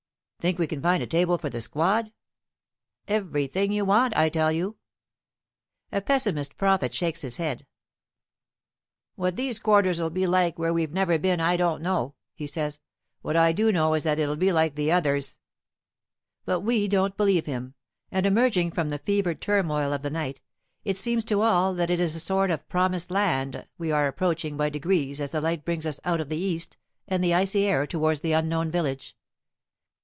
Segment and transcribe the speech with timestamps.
[0.41, 2.11] "Think we can find a table for the squad?"
[3.07, 4.77] "Everything you want, I tell you."
[5.91, 7.67] A pessimist prophet shakes his head:
[9.13, 12.79] "What these quarters'll be like where we've never been, I don't know," he says.
[13.21, 15.37] "What I do know is that it'll be like the others."
[16.43, 17.75] But we don't believe him,
[18.09, 20.41] and emerging from the fevered turmoil of the night,
[20.83, 24.57] it seems to all that it is a sort of Promised Land we are approaching
[24.57, 26.77] by degrees as the light brings us out of the east
[27.07, 29.15] and the icy air towards the unknown village.